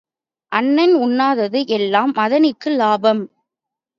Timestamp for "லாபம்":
2.75-3.21